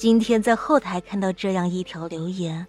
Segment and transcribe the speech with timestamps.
[0.00, 2.66] 今天在后台看到这样一条留言：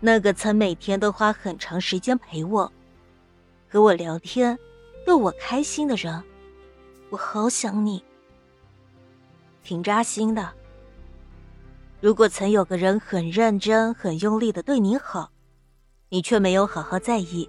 [0.00, 2.72] 那个曾每天都花很长时间陪我、
[3.68, 4.58] 和我聊天、
[5.06, 6.20] 逗我开心的人，
[7.10, 8.02] 我好想你，
[9.62, 10.52] 挺扎心的。
[12.00, 15.30] 如果曾有个人很认真、很用力的对你好，
[16.08, 17.48] 你却没有好好在意，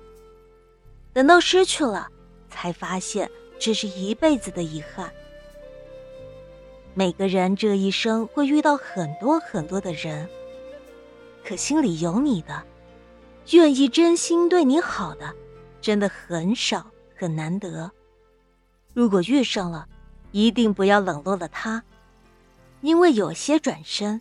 [1.13, 2.07] 等到失去了，
[2.47, 3.27] 才发现
[3.57, 5.11] 这是一辈子的遗憾。
[6.97, 10.27] 每个人这一生会遇到很多很多的人，
[11.45, 12.63] 可心里有你的，
[13.51, 15.31] 愿意真心对你好的，
[15.79, 17.91] 真的很少很难得。
[18.95, 19.87] 如果遇上了，
[20.31, 21.83] 一定不要冷落了他，
[22.81, 24.19] 因为有些转身，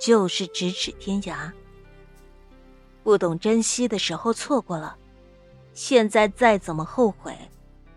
[0.00, 1.50] 就是咫尺天涯。
[3.02, 4.96] 不懂珍惜的时候错过了，
[5.74, 7.36] 现在再怎么后悔，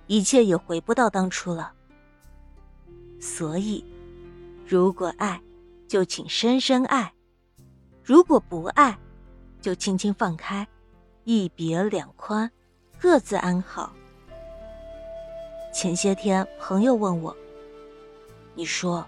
[0.08, 1.72] 一切也回不到当初了。
[3.20, 3.86] 所以。
[4.68, 5.40] 如果爱，
[5.88, 7.08] 就请深深爱；
[8.04, 8.98] 如果不爱，
[9.62, 10.68] 就轻轻放开，
[11.24, 12.50] 一别两宽，
[13.00, 13.94] 各自安好。
[15.72, 17.36] 前些天，朋友问我
[18.56, 19.06] ：“你说，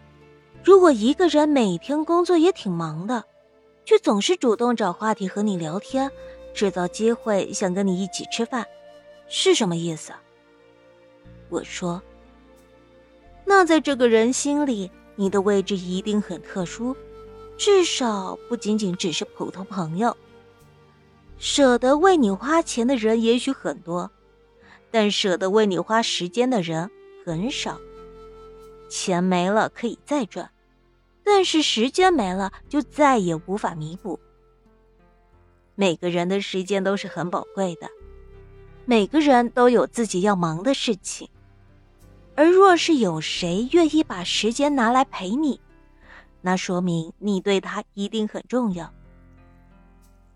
[0.64, 3.24] 如果一个人每天工作也挺忙的，
[3.84, 6.12] 却总是主动找话题和你聊天，
[6.54, 8.64] 制造机会想跟你一起吃饭，
[9.28, 10.14] 是什么意思？”
[11.50, 12.00] 我说
[13.44, 16.96] ：“那在这个人心里。”你的位置一定很特殊，
[17.58, 20.16] 至少不仅仅只是普通朋友。
[21.40, 24.10] 舍得为你花钱的人也许很多，
[24.90, 26.90] 但舍得为你花时间的人
[27.26, 27.80] 很少。
[28.90, 30.50] 钱没了可以再赚，
[31.24, 34.20] 但是时间没了就再也无法弥补。
[35.76, 37.90] 每个人的时间都是很宝贵的，
[38.86, 41.28] 每个人都有自己要忙的事情。
[42.38, 45.60] 而若是有谁愿意把时间拿来陪你，
[46.40, 48.94] 那说明你对他一定很重要。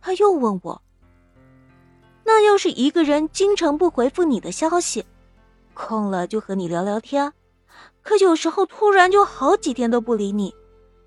[0.02, 0.81] 他又问我
[2.25, 5.06] ：“那要是一个人经常不回复你的消息，
[5.75, 7.31] 空了就和你聊聊天，
[8.02, 10.52] 可有时候突然就好几天都不理你，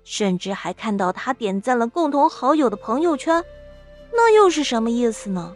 [0.05, 3.43] 甚至还看到他点赞了共同好友的朋友圈，
[4.13, 5.53] 那又是什么意思呢？”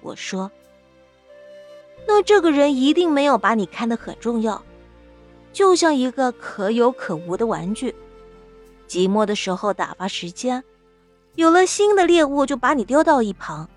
[0.00, 0.50] 我说。
[2.06, 4.62] 那这个人一定没有把你看得很重要，
[5.52, 7.94] 就像一个可有可无的玩具，
[8.86, 10.62] 寂寞的时候打发时间，
[11.34, 13.68] 有了新的猎物就把你丢到一旁，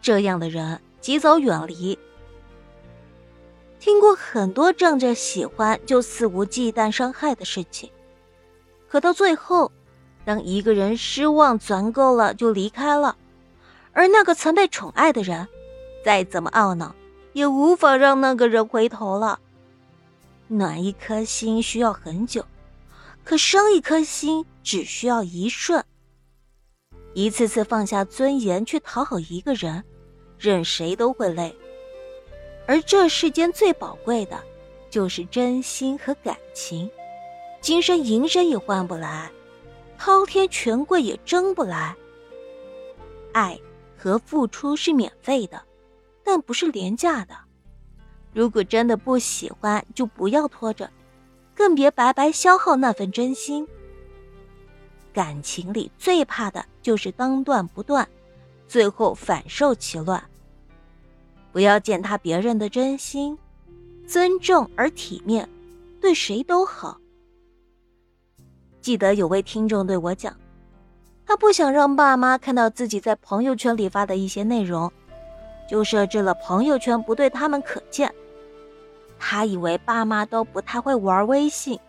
[0.00, 1.98] 这样的人及早远离。
[3.78, 7.90] 听过很多仗着喜欢就肆无忌惮伤害的事情，
[8.88, 9.70] 可到最后，
[10.24, 13.16] 当一个人失望攒够了就离开了，
[13.92, 15.46] 而那个曾被宠爱的人，
[16.04, 16.94] 再怎么懊恼。
[17.36, 19.38] 也无法让那个人回头了。
[20.48, 22.42] 暖一颗心需要很久，
[23.22, 25.84] 可伤一颗心只需要一瞬。
[27.12, 29.84] 一次次放下尊严去讨好一个人，
[30.38, 31.54] 任谁都会累。
[32.66, 34.42] 而这世间最宝贵的，
[34.88, 36.90] 就是真心和感情，
[37.60, 39.30] 金山银山也换不来，
[39.98, 41.94] 滔天权贵也争不来。
[43.34, 43.60] 爱
[43.94, 45.62] 和付出是免费的。
[46.26, 47.36] 但不是廉价的。
[48.34, 50.90] 如果真的不喜欢，就不要拖着，
[51.54, 53.64] 更别白白消耗那份真心。
[55.12, 58.06] 感情里最怕的就是当断不断，
[58.66, 60.20] 最后反受其乱。
[61.52, 63.38] 不要践踏别人的真心，
[64.04, 65.48] 尊重而体面，
[66.00, 67.00] 对谁都好。
[68.80, 70.36] 记得有位听众对我讲，
[71.24, 74.92] 他不想让爸妈看到自己在朋友圈里发的一些内容。
[75.68, 78.14] 就设置了朋友圈不对他们可见。
[79.18, 81.80] 他以为爸妈都不太会玩微信，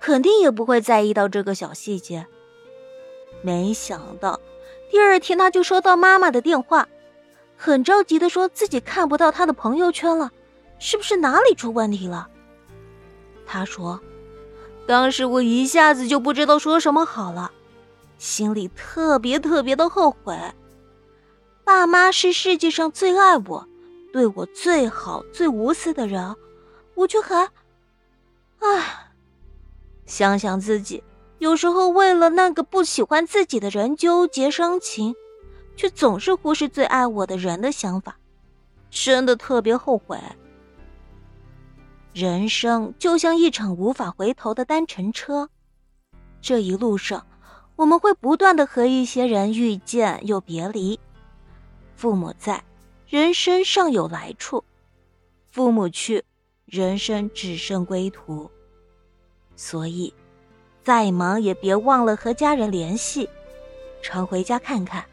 [0.00, 2.26] 肯定也不会在意到这个小细节。
[3.42, 4.38] 没想到，
[4.90, 6.88] 第二天他就收到妈妈的电话，
[7.56, 10.30] 很着急的说自己看不到他的朋友圈了，
[10.78, 12.28] 是不是哪里出问题了？
[13.46, 14.00] 他说
[14.86, 17.50] ：“当时我一下子就不知道说什么好了，
[18.16, 20.38] 心里特别特别的后悔。”
[21.72, 23.68] 爸妈是世界上最爱我、
[24.12, 26.34] 对我最好、最无私的人，
[26.96, 27.48] 我却还……
[28.58, 29.12] 唉，
[30.04, 31.04] 想想自己
[31.38, 35.14] 有时候为了那个不喜欢自己的人纠结伤情，
[35.76, 38.18] 却总是忽视最爱我的人的想法，
[38.90, 40.18] 真的特别后悔。
[42.12, 45.48] 人生就像一场无法回头的单程车，
[46.42, 47.24] 这一路上
[47.76, 50.98] 我们会不断的和一些人遇见又别离。
[52.00, 52.64] 父母在，
[53.06, 54.64] 人生尚有来处；
[55.52, 56.24] 父母去，
[56.64, 58.50] 人生只剩归途。
[59.54, 60.14] 所以，
[60.82, 63.28] 再忙也别忘了和家人联系，
[64.00, 65.04] 常回家看看，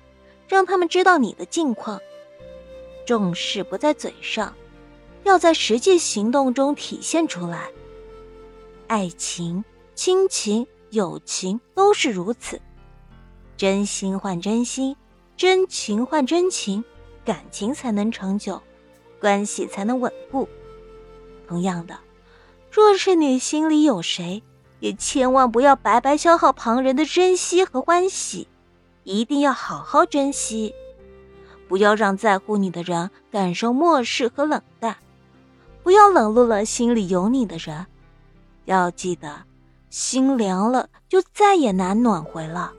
[0.48, 2.00] 让他们知道你的近况。
[3.06, 4.56] 重视不在嘴上，
[5.26, 7.70] 要在实际行动中体现出来。
[8.88, 9.62] 爱情、
[9.94, 12.62] 亲情、友情都是如此，
[13.58, 14.96] 真心换真心，
[15.38, 16.84] 真情换真情，
[17.24, 18.60] 感情才能长久，
[19.22, 20.50] 关系才能稳固。
[21.48, 22.00] 同样的，
[22.72, 24.42] 若是你心里有谁，
[24.80, 28.48] 也千万不要白白消耗旁人的珍惜和欢喜，
[29.04, 30.74] 一定要好好珍惜，
[31.68, 34.98] 不要让在乎你的人感受漠视和冷淡，
[35.84, 37.86] 不要冷落了心里有你的人。
[38.66, 39.44] 要记得，
[39.92, 42.74] 心凉了就再也难暖回了。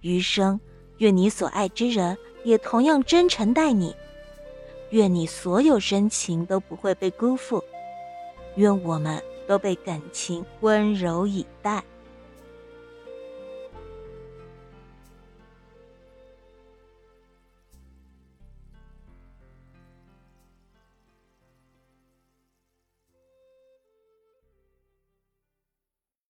[0.00, 0.60] 余生，
[1.04, 3.94] 愿你所爱之人也同样真诚待你，
[4.88, 7.62] 愿你所有深情都不会被辜负，
[8.54, 11.84] 愿我们都被感情温柔以待。